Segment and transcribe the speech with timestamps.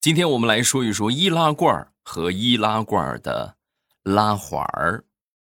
[0.00, 3.54] 今天我们来说一说易拉罐和易拉罐的
[4.02, 5.04] 拉环儿。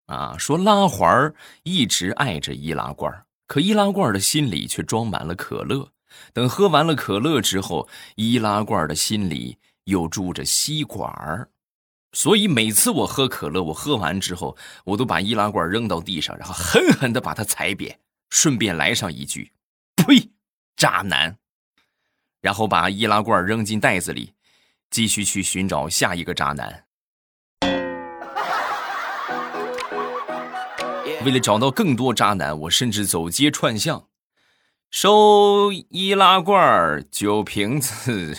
[0.05, 1.33] 啊，说拉环儿
[1.63, 3.11] 一直爱着易拉罐，
[3.47, 5.89] 可易拉罐的心里却装满了可乐。
[6.31, 11.49] 等喝完了可乐之后，易拉罐的心里又住着吸管儿。
[12.11, 17.99] 所以每次我喝可乐，我喝完之后，我都把易拉罐扔到地上，然后狠狠的把它踩扁，
[18.29, 19.51] 顺便来上一句
[19.97, 20.29] ：“呸，
[20.75, 21.35] 渣男！”
[22.41, 24.34] 然后把易拉罐扔进袋子里。
[24.95, 26.85] 继续去寻找下一个渣男。
[31.25, 34.07] 为了找到更多渣男，我甚至走街串巷，
[34.89, 38.37] 收易拉罐、酒瓶子。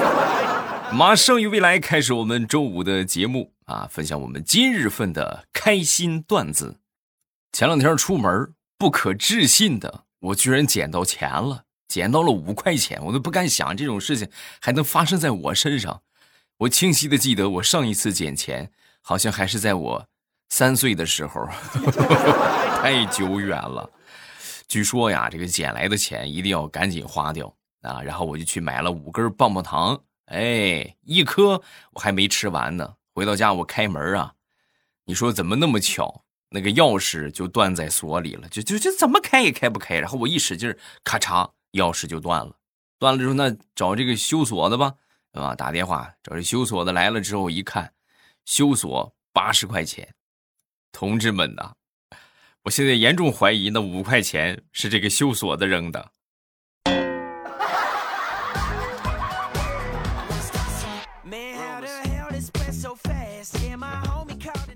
[0.92, 6.80] 马上与未来开始我们周五的节目啊，分享我们今日份的开心段子。
[7.50, 11.64] 前两天出门，不可置信的，我居然捡到钱了。
[11.92, 14.26] 捡到了五块钱，我都不敢想这种事情
[14.62, 16.00] 还能发生在我身上。
[16.56, 18.70] 我清晰的记得，我上一次捡钱
[19.02, 20.06] 好像还是在我
[20.48, 21.46] 三岁的时候，
[22.80, 23.90] 太久远了。
[24.68, 28.00] 据说呀，这个捡来的钱一定要赶紧花掉啊！
[28.00, 31.60] 然后我就去买了五根棒棒糖，哎，一颗
[31.92, 32.94] 我还没吃完呢。
[33.14, 34.32] 回到家我开门啊，
[35.04, 39.96] 你说怎么那么巧，那个钥匙就断在锁里了，就就就怎么开也开不开。
[39.98, 41.50] 然后我一使劲，咔嚓。
[41.72, 42.56] 钥匙就断了，
[42.98, 44.94] 断了之后，那找这个修锁的吧，
[45.32, 45.54] 对吧？
[45.54, 47.92] 打电话找这修锁的来了之后，一看，
[48.44, 50.14] 修锁八十块钱，
[50.92, 51.72] 同志们呐，
[52.64, 56.10] 我现在严重怀疑那五块钱是这个修锁的扔的。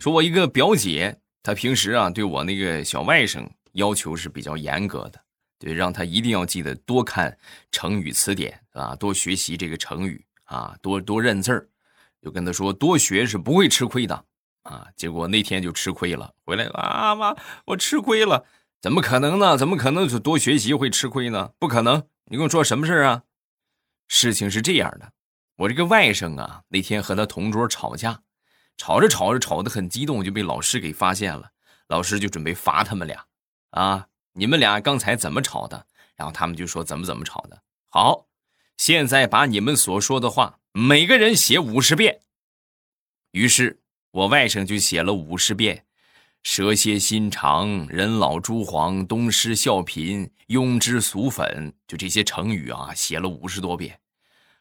[0.00, 5.25] 说，我一个表姐，她平时啊，对我那个小外甥要求是比较严格的。
[5.58, 7.36] 对，让他一定要记得多看
[7.70, 11.68] 成语词典啊，多学习这个成语啊，多多认字儿。
[12.22, 14.24] 就跟他说，多学是不会吃亏的
[14.62, 14.88] 啊。
[14.96, 18.44] 结果那天就吃亏了，回来啊妈，我吃亏了，
[18.80, 19.56] 怎么可能呢？
[19.56, 21.52] 怎么可能就多学习会吃亏呢？
[21.58, 22.08] 不可能！
[22.24, 23.22] 你跟我说什么事儿啊？
[24.08, 25.12] 事情是这样的，
[25.56, 28.22] 我这个外甥啊，那天和他同桌吵架，
[28.76, 31.50] 吵着吵着吵得很激动，就被老师给发现了，
[31.86, 33.24] 老师就准备罚他们俩
[33.70, 34.08] 啊。
[34.38, 35.86] 你们俩刚才怎么吵的？
[36.14, 37.62] 然后他们就说怎么怎么吵的。
[37.88, 38.26] 好，
[38.76, 42.20] 现在把你们所说的话每个人写五十遍。
[43.30, 43.80] 于是
[44.10, 45.86] 我外甥就写了五十遍
[46.44, 54.00] ：“蛇蝎心肠，人老珠黄，东施效颦，庸脂俗粉”，就这些成语啊，写了五十多遍。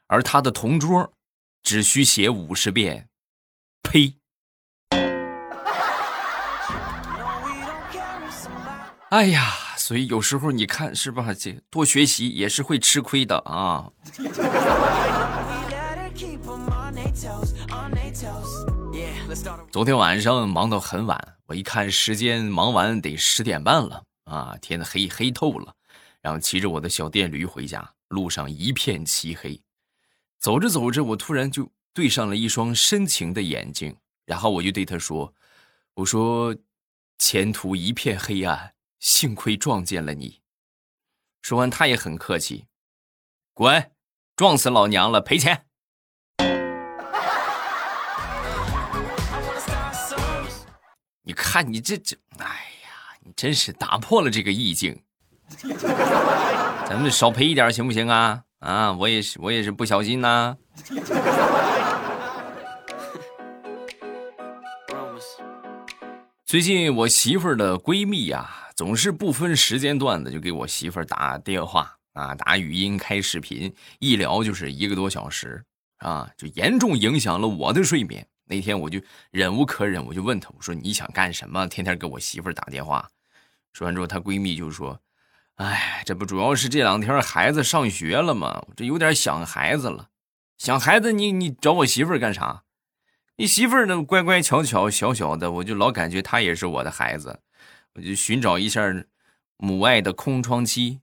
[0.08, 1.12] 而他的同桌
[1.62, 3.10] 只需写五十遍。
[3.84, 4.16] 呸！
[9.10, 9.54] 哎呀！
[9.86, 11.32] 所以有时候你看是吧？
[11.32, 13.92] 这多学习也是会吃亏的啊。
[19.72, 24.58] 昨天晚上忙到很晚，我一看时间，忙完得十点半了啊！
[24.60, 25.76] 天黑黑透了，
[26.20, 29.62] 然后骑着我的小电驴回家，路上一片漆黑。
[30.40, 33.96] 走着走着，我突然就对上了一双深情的眼睛，
[34.26, 35.32] 然后我就对他说
[35.94, 36.56] ：“我说，
[37.20, 38.72] 前途一片黑暗。”
[39.06, 40.42] 幸亏撞见了你。
[41.44, 42.66] 说完，他也很客气
[43.54, 43.92] ：“滚，
[44.36, 45.68] 撞死老娘了，赔钱。”
[51.22, 52.48] 你看你这这，哎
[52.82, 52.90] 呀，
[53.22, 55.04] 你真是打破了这个意境。
[56.90, 58.44] 咱们少赔一点行不行啊？
[58.58, 60.58] 啊，我也是，我也是不小心呐。
[66.44, 68.64] 最近我媳妇儿的闺蜜呀。
[68.76, 75.64] 总是不分时间段的就给我媳妇儿打电话啊，打语音、开视频，一聊就是一个多小时
[76.00, 78.28] 啊，就严重影响了我的睡眠。
[78.48, 81.66] 那天我就忍无可忍，我就问她，我说你想干什么？
[81.68, 83.10] 天天给我媳妇儿打电话。
[83.72, 85.00] 说完之后，她闺蜜就说
[85.56, 88.62] ：“哎，这不主要是这两天孩子上学了吗？
[88.68, 90.10] 我这有点想孩子了。
[90.58, 92.64] 想孩子，你你找我媳妇儿干啥？
[93.38, 97.40] 你媳妇儿那乖乖巧巧小小的，我就老感觉她也是我的孩子。”
[97.96, 98.82] 我就寻找一下
[99.56, 101.00] 母爱的空窗期。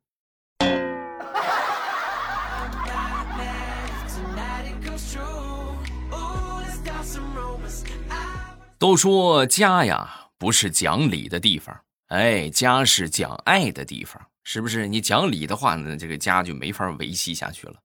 [8.79, 11.75] 都说家呀不是讲理的地方，
[12.09, 14.87] 哎，家是讲爱的地方，是不是？
[14.87, 17.77] 你讲理的话呢，这个家就没法维系下去了。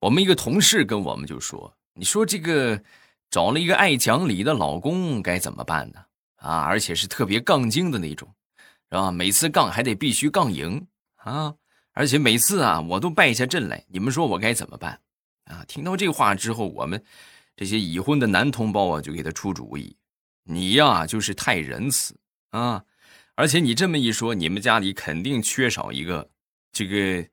[0.00, 2.80] 我们一个同事跟我们就说：“你说这个
[3.30, 6.00] 找了一个爱讲理的老公该怎么办呢？”
[6.38, 8.28] 啊，而且是特别杠精的那种，
[8.90, 9.10] 是吧？
[9.10, 10.86] 每次杠还得必须杠赢
[11.16, 11.54] 啊！
[11.92, 13.84] 而且每次啊，我都败下阵来。
[13.88, 15.00] 你们说我该怎么办？
[15.44, 15.64] 啊！
[15.66, 17.02] 听到这话之后，我们
[17.56, 19.96] 这些已婚的男同胞啊，就给他出主意：
[20.44, 22.16] 你呀，就是太仁慈
[22.50, 22.84] 啊！
[23.34, 26.30] 而且你这么一说，你们家里肯定缺少一个
[26.72, 27.28] 这个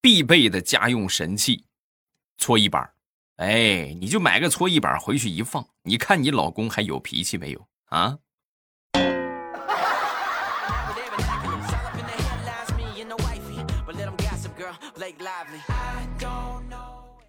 [0.00, 1.64] 必备的家用神器——
[2.38, 2.92] 搓衣板。
[3.36, 8.18] 哎，你就买个搓衣板回去一放，你看你老公还有脾气没有啊？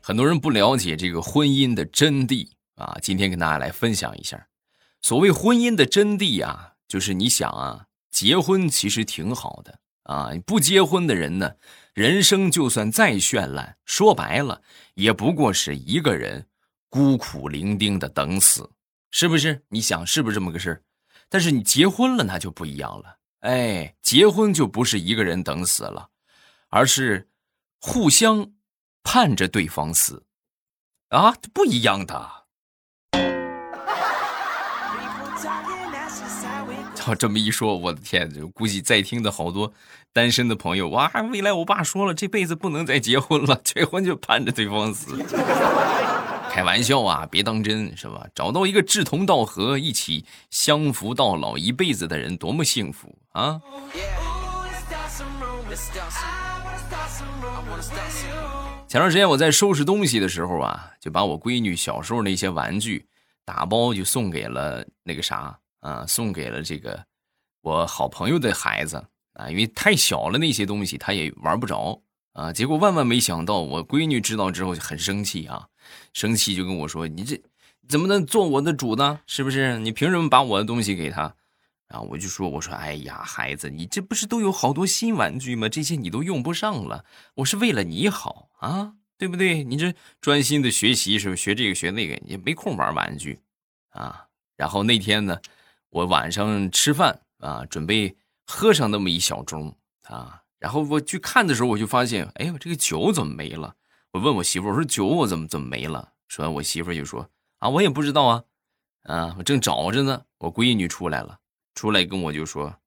[0.02, 4.48] 很多人不了解这个婚姻的真谛啊，今天跟大家来分享一下。
[5.02, 11.56] 所谓婚姻的真谛啊，就是你想啊，结婚其实挺好的啊，不结婚的人呢，
[11.94, 14.62] 人生就算再绚烂，说白了
[14.96, 16.48] 也不过是一个人
[16.90, 18.72] 孤苦伶仃的等死，
[19.20, 19.64] 是不是？
[19.70, 20.84] 你想是不是这么个事？
[21.28, 23.18] 但是你结婚了，那就不一样了。
[23.40, 26.10] 哎，结婚就不是一个人等死了，
[26.70, 27.28] 而是
[27.82, 28.52] 互相。
[29.02, 30.24] 盼着对方死，
[31.10, 32.30] 啊，不一样的。
[36.94, 39.74] 照这么一说，我的天，就估计在听的好多
[40.12, 45.18] 单身的朋友，哇，未来我爸说了，这辈子不能再结婚了，结婚就盼着对方死。
[46.58, 48.26] 开玩笑啊，别当真，是吧？
[48.34, 53.62] 找到一个志同道合、一起相扶到老一辈子的人，多么幸福啊！
[58.88, 63.06] 前段时间我在收拾东西的时候啊，就把我闺女小时候那些玩具
[63.46, 67.06] 打包就送给了那个啥啊，送给了这个
[67.62, 68.98] 我好朋友的孩子
[69.34, 72.02] 啊，因为太小了那些东西他也玩不着
[72.38, 72.54] 啊。
[72.54, 75.68] 结果万万没想到，我闺女知道之后就很生气啊，
[76.14, 77.42] 生气就跟我说：“你这
[77.90, 79.22] 怎么能做我的主呢？
[79.26, 79.80] 是不是？
[79.80, 81.34] 你凭什么把我的东西给他？”
[81.90, 85.70] 然后我就说：“我说，哎呀，孩子，你这不是都有好多新玩具吗？
[85.70, 87.06] 这些你都用不上了。
[87.36, 89.64] 我是为了你好啊，对不对？
[89.64, 91.42] 你这专心的学习是不是？
[91.42, 93.40] 学这个学那个，也没空玩玩具
[93.92, 94.26] 啊。
[94.58, 95.40] 然后那天呢，
[95.90, 99.74] 我晚上吃饭啊，准备喝上那么一小盅
[100.04, 100.42] 啊。
[100.60, 103.76] 然后我去看的时候，我就发现，哎呦，这个酒怎么没了？
[104.12, 106.14] 我问我媳妇，我说酒我怎么怎么没了？
[106.28, 108.44] 说完，我媳妇就说：啊，我也不知道啊，
[109.04, 110.24] 啊，我正找着呢。
[110.40, 111.40] 我闺女出来了。”
[111.78, 112.78] 出来跟我就说：“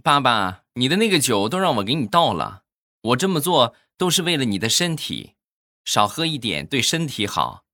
[0.00, 2.62] 爸爸，你的那个酒都让我给你倒了，
[3.02, 5.34] 我这么做都是为了你的身体，
[5.84, 7.64] 少喝一点对身体好。”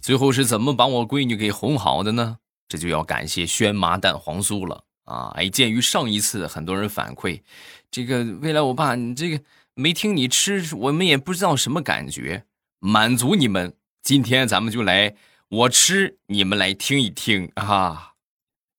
[0.00, 2.38] 最后是怎么把我闺女给哄好的呢？
[2.68, 5.32] 这就要感谢轩麻蛋黄酥了啊！
[5.36, 7.40] 哎，鉴于上一次很多人反馈，
[7.90, 9.40] 这个未来我爸你这个
[9.74, 12.44] 没听你吃，我们也不知道什么感觉，
[12.80, 13.74] 满足你们。
[14.02, 15.16] 今天咱们就来，
[15.48, 18.12] 我吃，你们来听一听啊！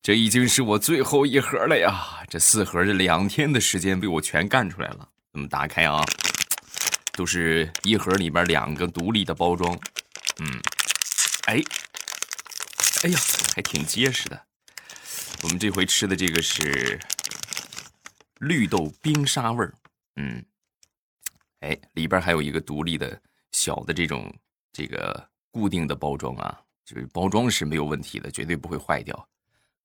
[0.02, 2.24] 这已经是我最后一盒了呀！
[2.30, 5.10] 这四盒这两天的时间被我全干出来了。
[5.34, 6.02] 咱们打开啊，
[7.12, 9.78] 都是一盒里边两个独立的包装。
[10.40, 10.62] 嗯，
[11.48, 11.62] 哎，
[13.04, 13.20] 哎呀，
[13.56, 14.48] 还挺结实的。
[15.44, 17.00] 我们这回吃的这个是
[18.40, 19.74] 绿豆冰沙味儿。
[20.16, 20.44] 嗯，
[21.60, 23.22] 哎，里边还有一个独立的
[23.52, 24.34] 小的这种。
[24.74, 29.28] 这个固定的包装啊，就是包装是没有问题的，绝对不会坏掉。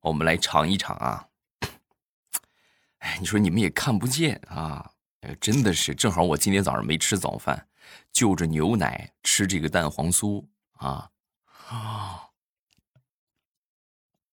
[0.02, 1.26] 我们来尝一尝啊！
[2.98, 4.92] 哎，你说你们也看不见啊，
[5.40, 7.66] 真的是正好我今天早上没吃早饭，
[8.12, 11.08] 就着牛奶吃这个蛋黄酥啊
[11.68, 12.28] 啊！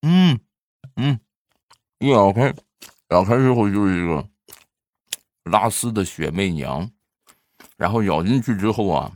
[0.01, 0.38] 嗯
[1.01, 1.18] 嗯，
[2.00, 2.53] 一咬开，
[3.10, 4.29] 咬开之后就是一个
[5.44, 6.91] 拉丝的雪媚娘，
[7.77, 9.15] 然后咬进去之后啊。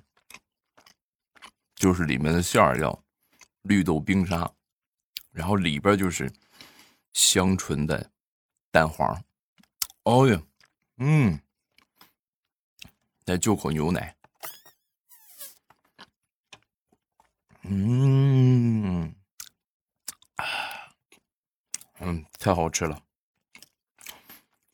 [1.75, 3.03] 就是里面的馅儿叫
[3.63, 4.49] 绿豆冰沙，
[5.31, 6.31] 然后里边就是
[7.11, 8.09] 香醇的
[8.71, 9.21] 蛋黄。
[10.03, 10.41] 哦呀，
[10.99, 11.37] 嗯，
[13.25, 14.15] 再就口牛奶，
[17.63, 19.13] 嗯，
[22.05, 23.01] 嗯，太好吃了，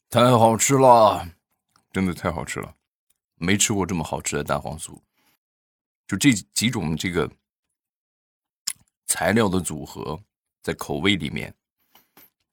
[0.09, 1.29] 太好吃了，
[1.91, 2.73] 真的太好吃了，
[3.35, 4.99] 没吃过这么好吃的蛋黄酥。
[6.07, 7.29] 就这几种这个
[9.05, 10.19] 材料的组合，
[10.63, 11.53] 在口味里面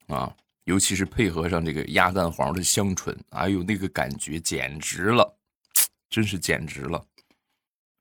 [0.09, 0.31] 啊，
[0.65, 5.37] 尤其是配合上这个鸭蛋黄的香醇，哎呦，那个感觉简直了，
[6.07, 7.03] 真是简直了！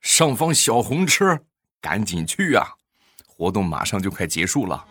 [0.02, 1.42] 上方小红车，
[1.80, 2.76] 赶紧去啊！
[3.26, 4.86] 活动马上就快结束了。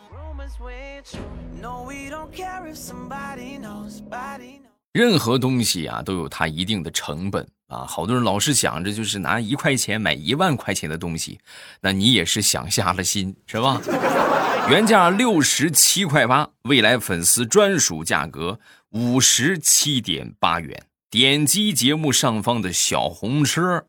[4.94, 7.48] 任何东西啊，都有它一定的成本。
[7.68, 11.40] 啊，好多人老是想着就是拿一块钱买一万块钱的东西，
[11.82, 13.82] 那你也是想瞎了心，是吧？
[14.70, 18.60] 原价六十七块八，未来粉丝专属价格
[18.92, 20.86] 五十七点八元。
[21.10, 23.88] 点击节目上方的小红车，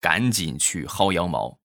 [0.00, 1.58] 赶紧去薅羊毛，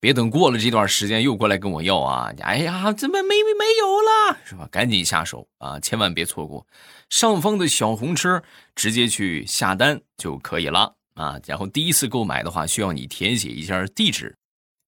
[0.00, 2.32] 别等过了这段时间又过来跟我要啊！
[2.40, 4.38] 哎呀，怎么没没有了？
[4.44, 4.68] 是吧？
[4.70, 5.80] 赶紧下手啊！
[5.80, 6.66] 千万别错过
[7.10, 8.42] 上方的小红车，
[8.74, 11.40] 直接去下单就可以了啊！
[11.46, 14.36] 然后第一次购买的话，需要你填写一下地址。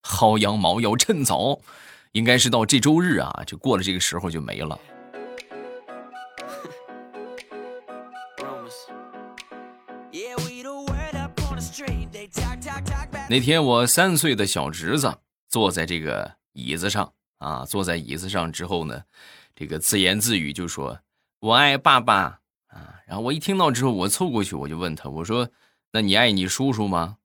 [0.03, 1.61] 薅羊毛要趁早。
[2.13, 4.77] 应该是到这周日啊，就过了这个时候就没了。
[13.31, 19.05] 那天我三岁的小侄子坐在这个椅子上啊，坐在椅子上之后呢，
[19.55, 20.99] 这个自言自语就说
[21.39, 25.49] ：“我爱爸爸啊。”然后我一听到之后，我凑过去我就问他：“我说，
[25.93, 27.19] 那你爱你叔叔吗？”“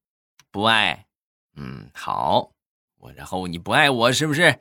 [0.52, 1.08] 不爱。
[1.58, 2.52] ”“嗯，好。”
[3.02, 4.60] 我然后你不爱我是不是？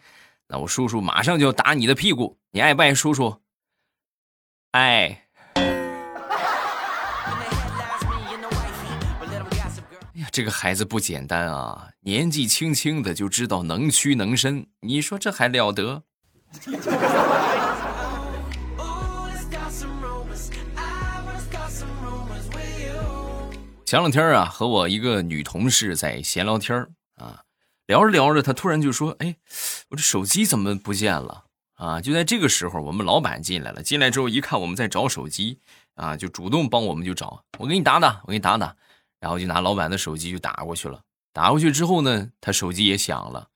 [0.48, 2.38] 那我叔叔马上就打你的屁股。
[2.52, 3.42] 你爱不爱叔叔？
[4.70, 5.23] 爱。
[10.34, 11.90] 这个孩子不简单啊！
[12.00, 16.02] 年纪轻轻的就知道能屈能伸，你说这还了得？
[23.86, 27.44] 前两天啊，和我一个女同事在闲聊天啊。
[27.86, 29.36] 聊着聊着，他突然就说：“哎，
[29.90, 33.84] 我这手机怎么不见了啊？”就在这个时候，我们老板进来了。
[33.84, 35.60] 进来之后一看我们在找手机，
[35.94, 37.44] 啊，就主动帮我们就找。
[37.56, 38.74] 我给你打打，我给你打打，
[39.24, 41.00] 然后就拿老板的手机就打过去了。
[41.32, 43.48] 打过去之后呢，他手机也响了，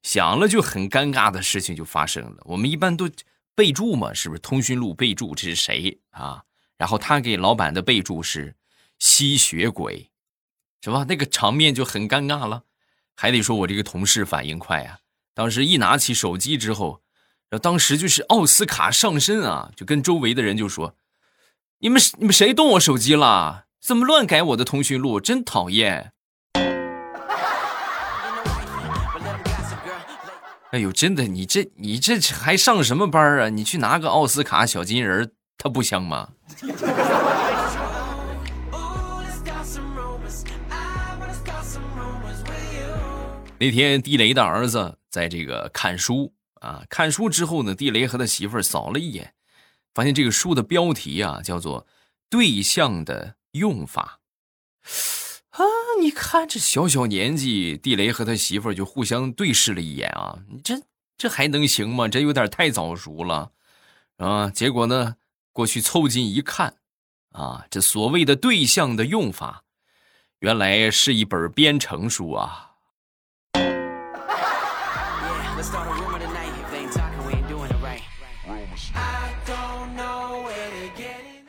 [0.00, 2.36] 响了就很尴尬的事情就发生了。
[2.44, 3.10] 我们一般都
[3.56, 4.38] 备注嘛，是不是？
[4.38, 6.44] 通讯录备注这是谁啊？
[6.76, 8.54] 然后他给老板的备注是
[9.00, 10.08] 吸血鬼，
[10.84, 11.04] 是吧？
[11.08, 12.62] 那个场面就很尴尬了。
[13.16, 15.00] 还得说，我这个同事反应快啊！
[15.34, 17.02] 当时一拿起手机之后，
[17.60, 20.94] 当时就是奥斯卡上身啊，就跟周围的人就说
[21.82, 23.64] ：“你们你们谁动我手机了？
[23.88, 25.18] 怎么乱改我的通讯录？
[25.18, 26.12] 真讨厌！”
[30.72, 33.48] 哎呦，真的，你这你这还上什么班啊？
[33.48, 36.28] 你去拿个奥斯卡小金人，他不香吗？
[43.58, 49.32] 那天地雷的儿子在这个看书啊，看书之后呢，地雷和他媳妇儿扫了一眼，
[49.94, 51.86] 发现这个书的标题啊叫做
[52.28, 54.20] “对象的用法”。
[55.50, 55.64] 啊，
[56.00, 60.80] 你看这小小年纪，地雷和他媳妇儿就互相对视了一眼啊，你这
[61.16, 62.06] 这还能行吗？
[62.06, 63.50] 这有点太早熟了
[64.18, 64.50] 啊！
[64.50, 65.16] 结果呢，
[65.52, 66.76] 过去凑近一看，
[67.32, 69.64] 啊，这所谓的对象的用法，
[70.38, 72.66] 原来是一本编程书啊。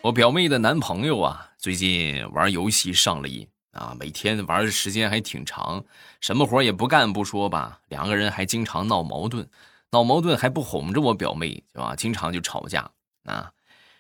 [0.01, 5.83] 我表妹的男朋友啊，最近玩游戏上了瘾啊，每天玩的时间还挺长，
[6.21, 9.45] 什么活也不干不说吧，两个人还经常闹矛盾，
[9.91, 11.93] 闹矛盾还不哄着我表妹，是吧？
[11.97, 12.89] 经常就吵架
[13.25, 13.51] 啊。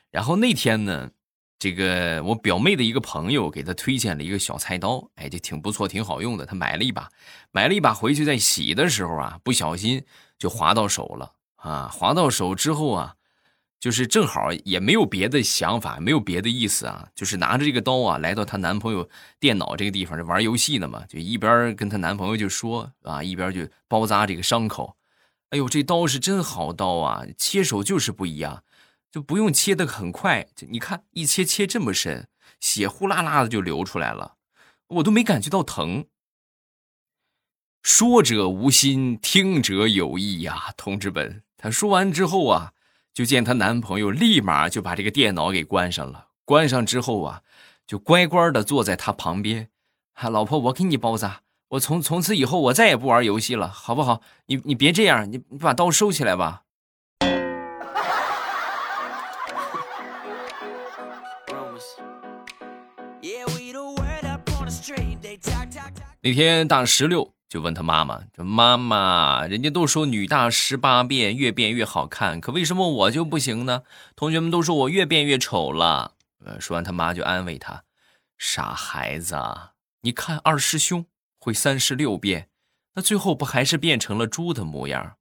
[0.09, 1.11] 然后那天呢，
[1.59, 6.45] 这个我表妹的一个朋友给她推荐了一个小菜刀，哎，就挺不错，挺好用的。
[6.45, 7.09] 她买了一把，
[7.51, 10.05] 买了一把回去在洗的时候啊，不小心
[10.37, 13.15] 就划到手了啊，划到手之后啊。
[13.79, 19.09] 就是正好也没有别的想法，没有别的意思啊，就是拿着这个刀啊，来到她男朋友
[19.39, 24.97] 电脑这个地方，玩游戏呢嘛，就一边跟她男朋友就说啊，一边就包扎这个伤口。
[25.51, 28.65] 哎呦，这刀是真好刀啊，切手就是不一样，
[29.09, 32.27] 就不用切的很快，你看一切切这么深，
[32.59, 34.35] 血呼啦啦的就流出来了，
[34.87, 36.05] 我都没感觉到疼。
[37.81, 41.43] 说者无心，听者有意呀，同志们。
[41.55, 42.73] 他说完之后啊。
[43.19, 47.41] 就见她男朋友立马就把这个电脑给关上了，关上之后啊，
[47.85, 49.67] 就乖乖的坐在她旁边。
[50.13, 54.21] 啊，老婆，我给你包扎，我从从此以后我再也不玩游戏了，好不好？
[54.45, 56.61] 你你别这样，你你把刀收起来吧。
[66.21, 67.33] 那天大石榴。
[67.49, 73.81] 就问他妈妈：“这妈妈，人家都说女大十八变，越变越好看，可为什么我就不行呢？
[74.15, 76.13] 同学们都说我越变越丑了。”
[76.45, 77.83] 呃，说完他妈就安慰他
[78.37, 79.35] ：“傻孩子，
[80.01, 81.07] 你看二师兄
[81.39, 82.49] 会三十六变，
[82.93, 85.15] 那最后不还是变成了猪的模样？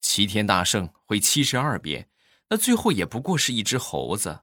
[0.00, 2.08] 齐天大圣会七十二变，
[2.50, 4.42] 那最后也不过是一只猴子。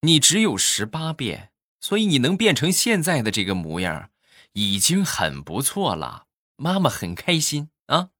[0.00, 4.08] 你只有十八变，所以你能变成现在的这个模样，
[4.54, 6.24] 已经很不错了。”
[6.62, 8.10] 妈妈很开心啊。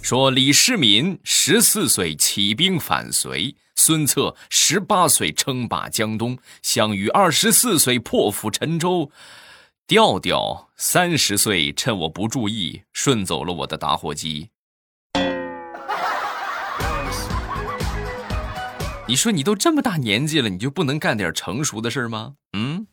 [0.00, 9.10] 说李世民十四岁起兵反隋孙策十八岁称霸江东项羽二十四岁破釜沉舟
[9.88, 14.51] 调调三十岁趁我不注意顺走了我的打火机。
[19.12, 22.32] 你说你都这么大年纪了，你就不能干点成熟的事吗？
[22.54, 22.86] 嗯。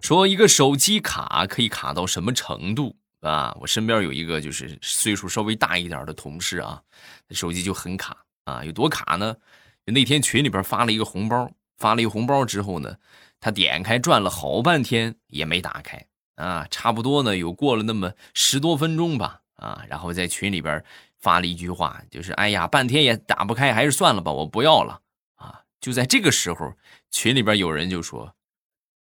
[0.00, 3.56] 说一个手机卡可以卡到什么程度啊？
[3.60, 6.82] 我身边有一个就是岁数稍微大一点的同事啊，
[7.30, 8.16] 手机就很卡
[8.46, 9.36] 啊，有多卡呢？
[9.84, 12.96] 那天群里边发了一个红包，发了一个红包之后呢，
[13.38, 20.82] 他点开转了好半天也没打开啊，差不多呢有过了那么十多分钟吧啊，然后在群里边
[21.18, 25.00] 发了一句话，就是哎呀，半天也打不开，还是算了吧，我不要了
[25.36, 25.62] 啊。
[25.80, 26.74] 就在这个时候，
[27.10, 28.34] 群里边有人就说：“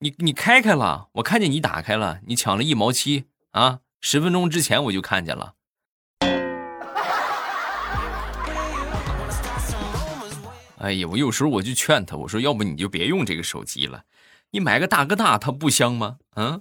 [0.01, 5.55] 你你开开了，我看见你打开了，你抢了一毛七啊，十分钟之前我就看见了。”
[10.79, 14.05] 哎呀，我有时候我就劝他，我说要不你就别用这个手机了，
[14.51, 16.19] 你买个大哥大，它不香吗？
[16.35, 16.61] 啊？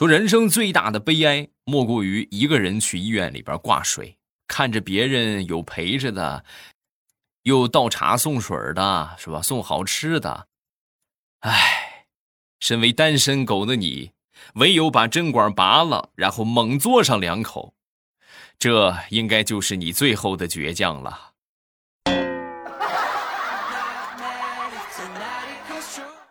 [0.00, 4.16] 说人生最大的悲哀，莫过于一个人去医院里边挂水，
[4.48, 6.42] 看着别人有陪着的，
[7.42, 9.42] 又倒茶送水的，是吧？
[9.42, 10.46] 送好吃的，
[11.40, 12.06] 唉，
[12.60, 14.12] 身为单身狗的你。
[14.54, 17.74] 唯有把针管拔了，然后猛嘬上两口，
[18.58, 21.29] 这应该就是你最后的倔强了，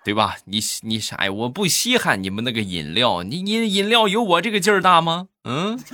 [0.10, 0.38] 对吧？
[0.46, 1.32] 你你啥呀？
[1.32, 5.28] 我不稀罕你们那个饮料，你你饮料有我这个劲儿大吗？
[5.44, 5.80] 嗯。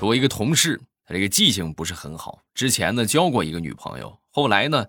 [0.00, 4.86] 我一个同事，他这个记性不是很好，之前呢交过一个女朋友，后来呢。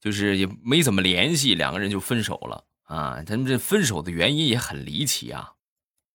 [0.00, 3.22] 就是也没怎么联系，两个人就分手了啊！
[3.26, 5.52] 他们这分手的原因也很离奇啊。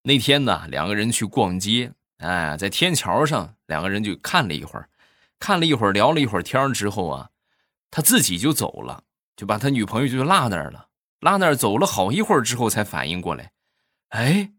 [0.01, 4.89] 那天呢，两个人去逛街，哎，在天桥上，两个人就看了一会儿，
[5.39, 7.30] 看了一会儿，聊了一会儿天之后啊，
[7.91, 9.04] 他自己就走了，
[9.36, 10.89] 就把他女朋友就落那儿了。
[11.19, 13.52] 落那儿走了好一会儿之后，才反应过来，
[14.10, 14.52] 哎，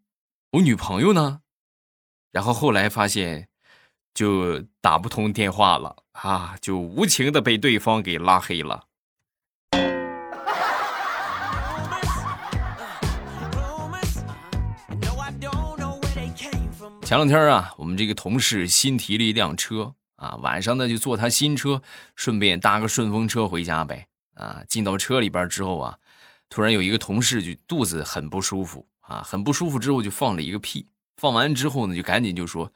[0.52, 1.40] 我女朋友呢？
[2.32, 3.48] 然后后来发现，
[4.12, 8.84] 就打不通电话了啊，就无情的被对方给拉黑了。
[17.02, 21.80] 前两天啊，我们这个同事新提了一辆车啊，晚上呢就坐他新车，
[22.14, 24.08] 顺便搭个顺风车回家呗。
[24.34, 25.98] 啊，进到车里边之后啊，
[26.50, 32.70] 突然有一个同事就肚子很不舒服啊，很不舒服之后就放了一个屁，放完之后呢就赶紧就说：“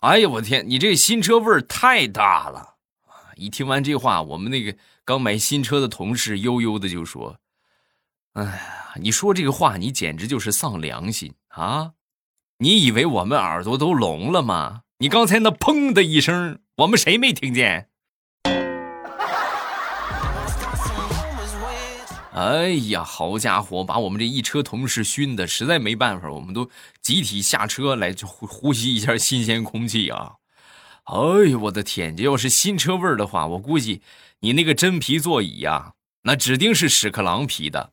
[0.00, 2.76] 哎呀，我天，你这新车味儿太大了！”
[3.10, 7.40] 啊，一听完这话，我们那个刚买新车的同事悠悠的就说
[8.34, 11.94] ：“哎呀，你说这个话，你简直就是丧良心啊！”
[12.58, 14.83] 你以为我们耳朵都聋了吗？
[14.98, 17.88] 你刚才那砰的一声，我们谁没听见？
[22.32, 26.70] 哎呀，好家伙，把我们这一车同事熏的实在没办法，我们都
[27.02, 30.34] 集体下车来呼呼吸一下新鲜空气啊！
[31.04, 31.16] 哎
[31.50, 34.00] 呦，我的天，这要是新车味儿的话，我估计
[34.40, 37.90] 你那个真皮座椅呀，那指定是屎壳郎皮的。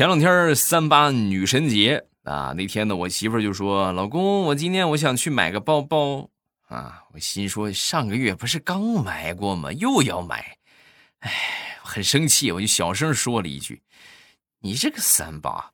[0.00, 6.30] 前两天三八女神节啊，那天呢，我媳妇就说：“老公，我今天我想去买个包包
[6.68, 9.70] 啊。”我心说：“上个月不是刚买过吗？
[9.72, 10.56] 又要买，
[11.18, 11.30] 哎，
[11.82, 13.82] 很生气，我就小声说了一句
[14.60, 15.72] ：‘你这个三八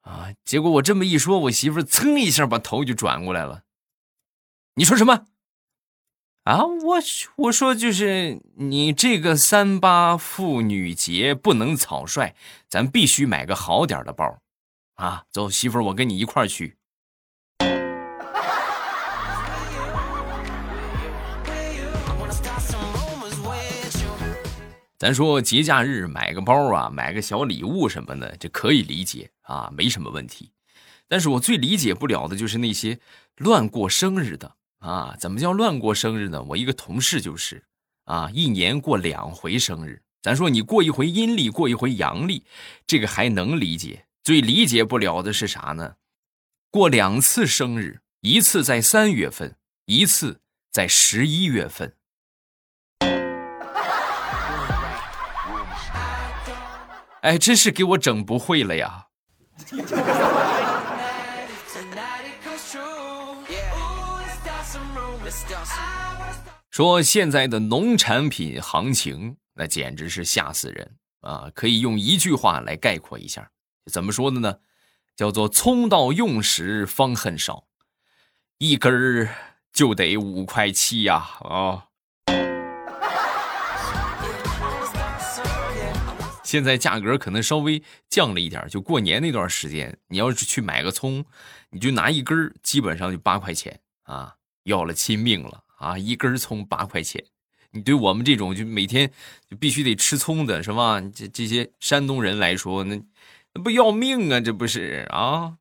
[0.00, 3.64] 啊！’结果我这么一说，我媳妇噌一下把头就转过来了。
[4.76, 5.26] 你说什么？
[6.48, 6.98] 啊，我
[7.36, 12.34] 我说就是你这个三八妇女节不能草率，
[12.70, 14.38] 咱必须买个好点的包，
[14.94, 16.78] 啊，走，媳妇儿，我跟你一块儿去。
[24.96, 30.50] 咱说节假日买个包啊，买个小礼物什么的，这可以理解啊，没什么问题。
[31.08, 33.00] 但是我最理解不了的就是那些
[33.36, 34.54] 乱过生日的。
[34.78, 36.42] 啊，怎么叫乱过生日呢？
[36.42, 37.64] 我一个同事就是，
[38.04, 40.02] 啊，一年过两回生日。
[40.22, 42.44] 咱说你过一回阴历，过一回阳历，
[42.86, 44.06] 这个还能理解。
[44.22, 45.94] 最理解不了的是啥呢？
[46.70, 51.94] 过两次生日，一次在三月份，一次在十一月份。
[57.22, 59.06] 哎，真是给我整不会了呀。
[66.78, 71.50] 说现在的农产品行情，那简直是吓死人啊！
[71.52, 73.50] 可以用一句话来概括一下，
[73.90, 74.58] 怎么说的呢？
[75.16, 77.64] 叫做“葱到用时方恨少”，
[78.58, 79.28] 一根儿
[79.72, 81.16] 就得五块七呀！
[81.40, 81.86] 啊，
[86.44, 91.24] 现在价格可能稍微降了一点，就过年那段时间，你要是去买个葱，
[91.70, 95.64] 你就拿一根儿，基本上就八块钱啊，要了亲命了。
[95.78, 97.24] 啊，一根葱八块钱，
[97.70, 99.10] 你对我们这种就每天
[99.48, 101.00] 就必须得吃葱的是吧？
[101.00, 103.00] 这这些山东人来说，那
[103.54, 104.40] 那不要命啊？
[104.40, 105.56] 这不是啊？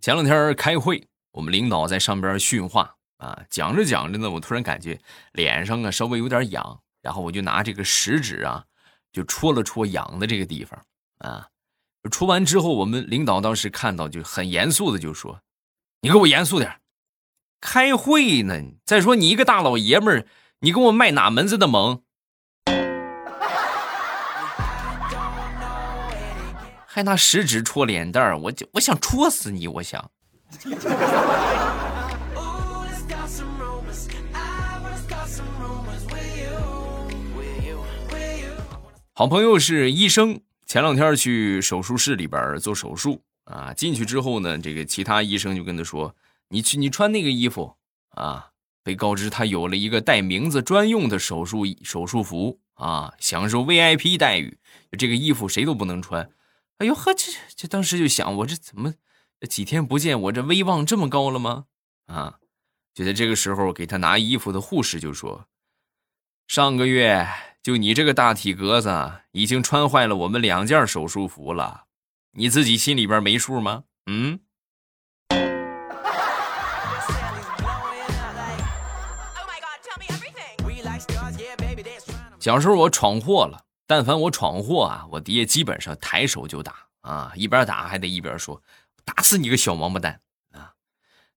[0.00, 4.98] 前两天开会，我们领导在上边训话啊，讲着讲着呢，我突然感觉
[5.32, 8.64] 脸上啊稍微有点痒，然后我就拿这个食指啊，
[9.12, 10.80] 就戳了戳痒的这个地方
[11.18, 11.46] 啊。
[12.08, 15.40] 出完之后，我们领导当时看到就很严肃的就说
[16.02, 16.80] ：“你给我严肃点，
[17.60, 18.54] 开会呢。
[18.84, 20.26] 再说你一个大老爷们儿，
[20.60, 22.02] 你跟我卖哪门子的萌？
[26.86, 30.10] 还拿食指戳脸蛋儿，我就我想戳死你，我想。”
[39.12, 40.40] 好朋友是医生。
[40.68, 46.14] 前两天去手术室里边做手术啊，进去之后呢，这个其他医生就跟他说
[46.50, 47.74] ：“你去，你穿那个衣服
[48.10, 48.50] 啊。”
[48.84, 54.58] 被告知他有了一个带名字专用的手术手术服啊，享受 VIP 待遇。
[54.98, 56.30] 这个衣服谁都不能穿。
[56.78, 58.94] 哎呦呵，这这当时就想，我这怎么
[59.48, 61.64] 几天不见，我这威望这么高了吗？
[62.06, 62.38] 啊！
[62.94, 65.46] 就在这个时候，给他拿衣服的护士就说
[66.48, 67.28] ：“上个月。”
[67.60, 71.84] 就你这个大体格子，已经穿坏了我们两件手术服了，
[72.32, 73.84] 你自己心里边没数吗？
[74.06, 74.40] 嗯。
[82.40, 88.62] 小时候我闯祸了，但凡我闯祸啊，我爹基本上抬手就打啊，一边打还得一边说
[89.04, 90.18] ：“打死你个小王八蛋
[90.52, 90.72] 啊！”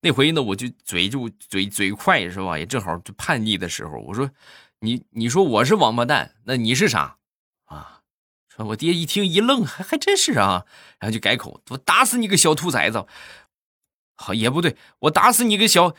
[0.00, 2.56] 那回呢，我就嘴就嘴嘴快是吧？
[2.56, 4.30] 也正好就叛逆的时候，我说。
[4.84, 7.18] 你你说我是王八蛋，那你是啥？
[7.66, 8.00] 啊！
[8.48, 10.66] 说我爹一听一愣，还还真是啊，
[10.98, 13.06] 然后就改口，我打死你个小兔崽子！
[14.16, 15.94] 好也不对，我打死你个小……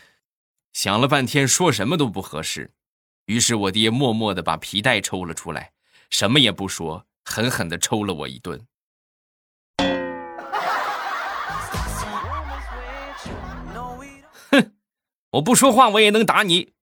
[0.74, 2.74] 想了半天，说什么都不合适，
[3.28, 5.72] 于是我爹默默的把皮带抽了出来，
[6.10, 8.68] 什么也不说，狠狠的抽了我一顿。
[14.52, 14.74] 哼，
[15.32, 16.74] 我不说话，我也能打你。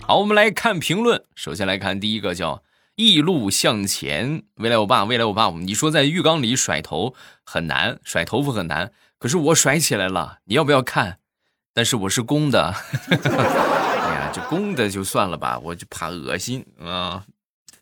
[0.00, 1.22] 好，我们来看评论。
[1.34, 2.62] 首先来看第一个，叫
[2.96, 4.44] “一路向前”。
[4.56, 7.14] 未来我爸，未来我爸，你说在浴缸里甩头
[7.44, 11.18] 很难，甩头发很难，可是我甩起来了，你要不要看？
[11.74, 12.74] 但是我是公的，
[13.10, 17.24] 哎呀，这公的就算了吧，我就怕恶心啊。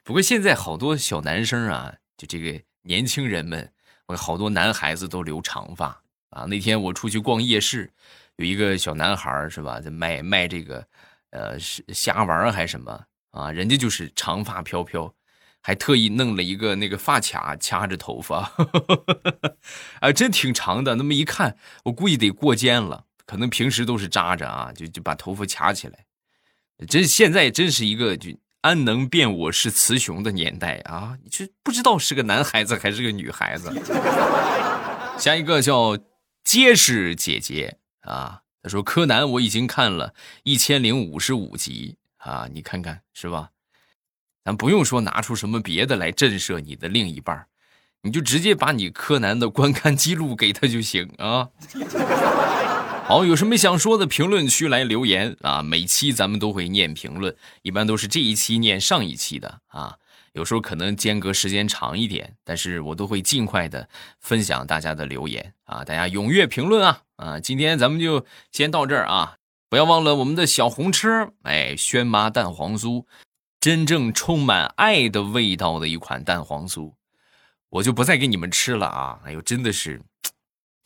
[0.02, 3.72] 不过现在好多小男生啊，就这个年轻人们，
[4.06, 6.44] 我好多男孩子都留长发啊。
[6.46, 7.92] 那天我出去逛夜市，
[8.37, 10.85] 有一个小男孩是吧，在卖卖这个。
[11.37, 13.51] 呃，是瞎玩还是什么啊？
[13.53, 15.12] 人家就是长发飘飘，
[15.61, 18.51] 还特意弄了一个那个发卡掐着头发，
[20.01, 20.94] 啊，真挺长的。
[20.94, 26.07] 那么一看，我估计得过肩了，可能平时都是扎着啊，就就把头发卡起来。
[26.88, 28.31] 真现在真是一个就
[28.62, 31.18] 安能辨我是雌雄的年代啊！
[31.22, 33.70] 你这不知道是个男孩子还是个女孩子。
[35.20, 35.99] 下一个叫
[36.42, 38.42] 结实姐姐啊。
[38.66, 43.50] 他说：“柯南我已经看了一千零五十五集啊，你看看是吧？
[44.44, 47.46] 咱不用说拿出什么别的来震慑你的另一半，
[48.02, 51.48] 你就直接把你柯南的观看记录给他就行啊。
[53.05, 55.62] 好，有什么想说的，评论区来留言啊。
[55.62, 59.98] 每期咱们都会念评论，一般都是这一期念上一期的啊。”
[60.37, 63.88] 有时候可能间隔时间长一点，但是我都会尽快的
[64.20, 65.83] 分享大家的留言啊！
[65.83, 67.03] 大家踊跃评论啊！
[67.16, 69.37] 啊，今天咱们就先到这儿啊！
[69.70, 73.07] 不要忘了我们的小红车，哎，轩妈蛋黄酥，
[73.59, 76.92] 真正充满爱的味道的一款蛋黄酥，
[77.70, 79.18] 我就不再给你们吃了啊！
[79.25, 80.03] 哎呦，真的是。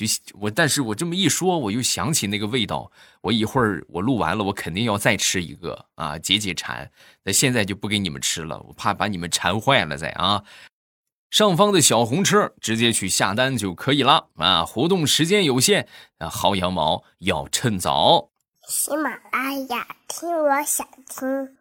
[0.07, 2.91] 就我，但是我这么一说，我又想起那个味道。
[3.21, 6.91] 我一会儿我录完了，我肯定要再吃一个啊，解解馋。
[7.25, 10.43] 那现在就不给你们吃了，我怕把你们馋坏了再啊。
[11.31, 14.65] 上方的小红车直接去下单就可以了啊！
[14.65, 15.87] 活动时间有限
[16.19, 18.31] 啊，薅羊毛要趁早。
[18.69, 21.57] 喜马拉雅，听我想听。